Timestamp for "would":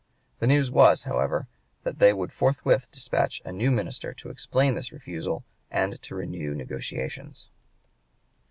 2.11-2.31